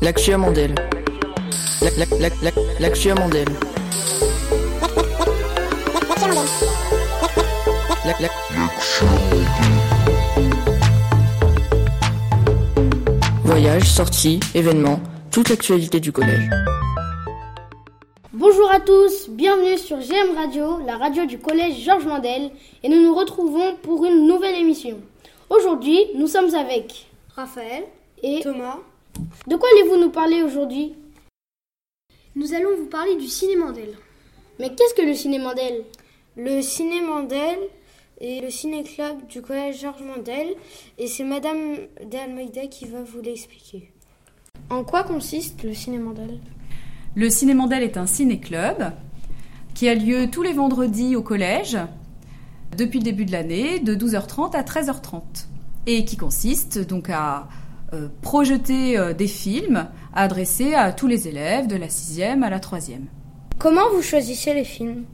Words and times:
L'actua 0.00 0.38
Mandel. 0.38 0.74
L'actua 2.80 3.14
Mandel. 3.14 3.46
Voyage, 13.44 13.84
sortie, 13.84 14.40
événements, 14.54 15.00
toute 15.30 15.50
l'actualité 15.50 16.00
du 16.00 16.10
collège. 16.12 16.48
Bonjour 18.32 18.70
à 18.70 18.80
tous, 18.80 19.28
bienvenue 19.28 19.76
sur 19.76 19.98
GM 19.98 20.36
Radio, 20.36 20.78
la 20.86 20.96
radio 20.96 21.26
du 21.26 21.38
collège 21.38 21.84
Georges 21.84 22.06
Mandel, 22.06 22.50
et 22.82 22.88
nous 22.88 23.02
nous 23.02 23.14
retrouvons 23.14 23.74
pour 23.82 24.06
une 24.06 24.26
nouvelle 24.26 24.54
émission. 24.54 24.98
Aujourd'hui, 25.50 25.98
nous 26.14 26.28
sommes 26.28 26.54
avec 26.54 27.07
Raphaël 27.38 27.84
et 28.20 28.40
Thomas. 28.42 28.80
De 29.46 29.54
quoi 29.54 29.68
allez-vous 29.72 29.96
nous 29.96 30.10
parler 30.10 30.42
aujourd'hui? 30.42 30.96
Nous 32.34 32.52
allons 32.52 32.76
vous 32.76 32.86
parler 32.86 33.14
du 33.14 33.28
ciné 33.28 33.54
Mandel. 33.54 33.90
Mais 34.58 34.70
qu'est-ce 34.74 34.94
que 34.94 35.06
le 35.06 35.14
ciné 35.14 35.38
Mandel 35.38 35.84
Le 36.36 36.60
ciné 36.62 37.00
Mandel 37.00 37.56
est 38.20 38.42
le 38.42 38.50
ciné-club 38.50 39.28
du 39.28 39.40
collège 39.40 39.82
Georges 39.82 40.02
Mandel 40.02 40.56
et 40.98 41.06
c'est 41.06 41.22
Madame 41.22 41.76
D'Almeida 42.10 42.66
qui 42.66 42.86
va 42.86 43.04
vous 43.04 43.20
l'expliquer. 43.20 43.92
En 44.68 44.82
quoi 44.82 45.04
consiste 45.04 45.62
le 45.62 45.74
ciné 45.74 45.98
Mandel 45.98 46.40
Le 47.14 47.30
ciné 47.30 47.54
Mandel 47.54 47.84
est 47.84 47.98
un 47.98 48.08
ciné-club 48.08 48.90
qui 49.74 49.88
a 49.88 49.94
lieu 49.94 50.28
tous 50.28 50.42
les 50.42 50.54
vendredis 50.54 51.14
au 51.14 51.22
collège 51.22 51.78
depuis 52.76 52.98
le 52.98 53.04
début 53.04 53.26
de 53.26 53.30
l'année 53.30 53.78
de 53.78 53.94
12h30 53.94 54.56
à 54.56 54.62
13h30 54.62 55.47
et 55.88 56.04
qui 56.04 56.18
consiste 56.18 56.86
donc 56.86 57.08
à 57.08 57.48
euh, 57.94 58.08
projeter 58.20 58.98
euh, 58.98 59.14
des 59.14 59.26
films 59.26 59.88
adressés 60.14 60.74
à 60.74 60.92
tous 60.92 61.06
les 61.06 61.28
élèves 61.28 61.66
de 61.66 61.76
la 61.76 61.88
sixième 61.88 62.42
à 62.42 62.50
la 62.50 62.60
troisième. 62.60 63.06
Comment 63.58 63.88
vous 63.94 64.02
choisissez 64.02 64.52
les 64.52 64.64
films? 64.64 65.06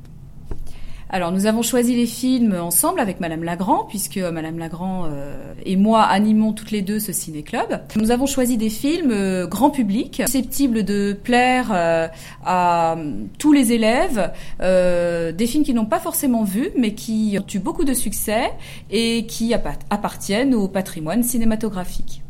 Alors 1.11 1.33
nous 1.33 1.47
avons 1.47 1.63
choisi 1.63 1.95
les 1.95 2.07
films 2.07 2.55
ensemble 2.55 3.01
avec 3.01 3.21
Madame 3.21 3.45
Lagrand, 3.45 3.85
puisque 3.85 4.17
Madame 4.19 4.59
Lagrand 4.59 5.05
euh, 5.07 5.53
et 5.65 5.77
moi 5.77 6.03
animons 6.03 6.53
toutes 6.53 6.71
les 6.71 6.83
deux 6.83 6.99
ce 6.99 7.13
ciné-club. 7.13 7.83
Nous 7.97 8.11
avons 8.11 8.27
choisi 8.27 8.57
des 8.57 8.71
films 8.71 9.11
euh, 9.11 9.47
grand 9.47 9.71
public, 9.71 10.23
susceptibles 10.27 10.83
de 10.83 11.13
plaire 11.13 11.71
euh, 11.73 12.09
à 12.45 12.97
tous 13.39 13.53
les 13.53 13.73
élèves, 13.73 14.33
des 14.61 15.47
films 15.47 15.65
qui 15.65 15.75
n'ont 15.75 15.87
pas 15.87 16.01
forcément 16.01 16.45
vu, 16.45 16.71
mais 16.77 16.95
qui 16.95 17.37
ont 17.39 17.47
eu 17.53 17.59
beaucoup 17.59 17.85
de 17.85 17.95
succès 17.95 18.53
et 18.91 19.27
qui 19.27 19.55
appartiennent 19.55 20.55
au 20.55 20.69
patrimoine 20.69 21.23
cinématographique. 21.23 22.23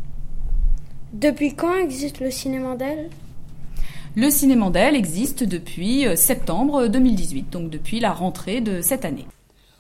Depuis 1.13 1.55
quand 1.55 1.75
existe 1.77 2.21
le 2.21 2.31
cinéma 2.31 2.77
d'elle? 2.77 3.09
Le 4.17 4.31
Ciné 4.31 4.55
Mandel 4.55 4.95
existe 4.95 5.43
depuis 5.43 6.07
euh, 6.07 6.15
septembre 6.15 6.87
2018, 6.87 7.51
donc 7.51 7.69
depuis 7.69 7.99
la 7.99 8.13
rentrée 8.13 8.61
de 8.61 8.81
cette 8.81 9.05
année. 9.05 9.27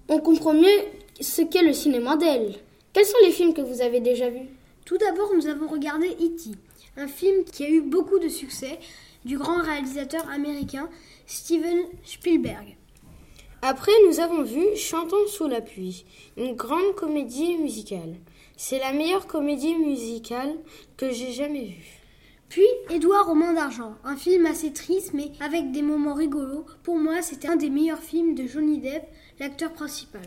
On 0.09 0.19
comprend 0.19 0.55
mieux 0.55 0.83
ce 1.21 1.43
qu'est 1.43 1.63
le 1.63 1.73
Ciné 1.73 2.01
Mandel. 2.01 2.57
Quels 2.93 3.07
sont 3.07 3.17
les 3.25 3.31
films 3.31 3.55
que 3.55 3.63
vous 3.63 3.81
avez 3.81 4.01
déjà 4.01 4.29
vus? 4.29 4.49
Tout 4.85 4.99
d'abord, 4.99 5.31
nous 5.37 5.47
avons 5.47 5.69
regardé 5.69 6.09
E.T., 6.09 6.51
un 6.97 7.07
film 7.07 7.45
qui 7.45 7.65
a 7.65 7.71
eu 7.71 7.81
beaucoup 7.81 8.19
de 8.19 8.29
succès 8.29 8.79
du 9.25 9.39
grand 9.39 9.63
réalisateur 9.63 10.29
américain 10.29 10.89
Steven 11.27 11.85
Spielberg. 12.05 12.77
Après, 13.63 13.93
nous 14.09 14.21
avons 14.21 14.43
vu 14.43 14.63
Chantons 14.77 15.27
sous 15.29 15.47
la 15.47 15.61
pluie, 15.61 16.05
une 16.37 16.55
grande 16.55 16.95
comédie 16.97 17.57
musicale. 17.57 18.17
C'est 18.57 18.79
la 18.79 18.93
meilleure 18.93 19.27
comédie 19.27 19.75
musicale 19.75 20.55
que 20.97 21.11
j'ai 21.13 21.33
jamais 21.33 21.67
vue. 21.67 22.04
Puis 22.49 22.67
Édouard 22.91 23.31
aux 23.31 23.35
mains 23.35 23.55
d'argent, 23.55 23.95
un 24.05 24.17
film 24.17 24.47
assez 24.47 24.73
triste 24.73 25.13
mais 25.15 25.33
avec 25.41 25.73
des 25.73 25.83
moments 25.83 26.15
rigolos. 26.15 26.67
Pour 26.83 26.99
moi, 26.99 27.23
c'était 27.23 27.49
un 27.49 27.57
des 27.57 27.71
meilleurs 27.71 27.99
films 27.99 28.35
de 28.35 28.47
Johnny 28.47 28.79
Depp, 28.79 29.05
l'acteur 29.41 29.73
principal. 29.73 30.23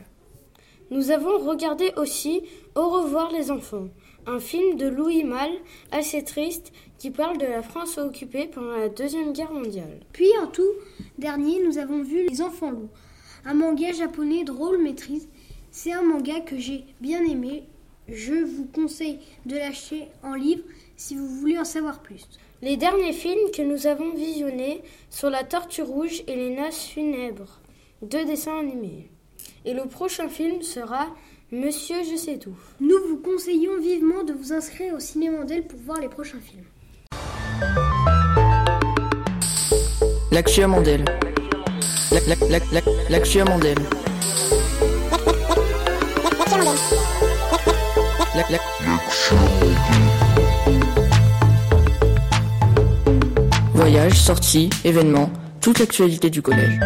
Nous 0.89 1.11
avons 1.11 1.37
regardé 1.37 1.91
aussi 1.97 2.43
Au 2.75 2.89
revoir 2.89 3.31
les 3.31 3.51
enfants, 3.51 3.89
un 4.25 4.39
film 4.39 4.77
de 4.77 4.87
Louis 4.87 5.23
Malle 5.23 5.57
assez 5.91 6.23
triste 6.23 6.71
qui 6.97 7.11
parle 7.11 7.37
de 7.37 7.45
la 7.45 7.61
France 7.61 7.97
occupée 7.97 8.47
pendant 8.47 8.75
la 8.75 8.89
Deuxième 8.89 9.33
Guerre 9.33 9.51
mondiale. 9.51 9.99
Puis 10.13 10.29
en 10.41 10.47
tout 10.47 10.73
dernier, 11.17 11.61
nous 11.65 11.77
avons 11.77 12.03
vu 12.03 12.27
Les 12.27 12.41
enfants 12.41 12.71
loups, 12.71 12.89
un 13.45 13.53
manga 13.53 13.91
japonais 13.91 14.43
drôle 14.43 14.81
mais 14.81 14.95
triste. 14.95 15.29
C'est 15.71 15.91
un 15.91 16.01
manga 16.01 16.39
que 16.39 16.57
j'ai 16.57 16.85
bien 17.01 17.23
aimé. 17.23 17.63
Je 18.09 18.33
vous 18.33 18.65
conseille 18.73 19.19
de 19.45 19.57
l'acheter 19.57 20.07
en 20.23 20.33
livre 20.33 20.63
si 20.95 21.15
vous 21.15 21.27
voulez 21.27 21.59
en 21.59 21.65
savoir 21.65 21.99
plus. 21.99 22.27
Les 22.61 22.77
derniers 22.77 23.13
films 23.13 23.51
que 23.53 23.61
nous 23.61 23.85
avons 23.85 24.13
visionnés 24.13 24.81
sont 25.09 25.29
La 25.29 25.43
Tortue 25.43 25.81
Rouge 25.81 26.23
et 26.27 26.35
Les 26.35 26.55
Noces 26.55 26.85
Funèbres, 26.85 27.59
deux 28.01 28.25
dessins 28.25 28.59
animés. 28.59 29.09
Et 29.65 29.73
le 29.73 29.85
prochain 29.85 30.29
film 30.29 30.61
sera 30.61 31.07
Monsieur 31.51 32.03
Je 32.09 32.15
sais 32.15 32.37
tout. 32.37 32.55
Nous 32.79 32.97
vous 33.09 33.17
conseillons 33.17 33.79
vivement 33.79 34.23
de 34.23 34.33
vous 34.33 34.53
inscrire 34.53 34.95
au 34.95 34.99
cinéma 34.99 35.39
Mandel 35.39 35.67
pour 35.67 35.79
voir 35.79 35.99
les 35.99 36.09
prochains 36.09 36.39
films. 36.39 36.65
L'actua 40.31 40.67
Mandel. 40.67 41.03
L'actua 43.09 43.43
Mandel. 43.45 43.77
Voyage, 53.73 54.13
sortie, 54.13 54.69
événements, 54.83 55.31
toute 55.59 55.79
l'actualité 55.79 56.29
du 56.29 56.41
collège. 56.43 56.79